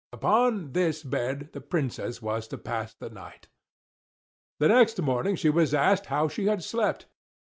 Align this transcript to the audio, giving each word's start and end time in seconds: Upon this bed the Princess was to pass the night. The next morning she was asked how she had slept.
Upon 0.11 0.71
this 0.71 1.03
bed 1.03 1.49
the 1.53 1.61
Princess 1.61 2.23
was 2.23 2.47
to 2.47 2.57
pass 2.57 2.91
the 2.95 3.11
night. 3.11 3.49
The 4.57 4.69
next 4.69 4.99
morning 4.99 5.35
she 5.35 5.51
was 5.51 5.75
asked 5.75 6.07
how 6.07 6.27
she 6.27 6.47
had 6.47 6.63
slept. 6.63 7.05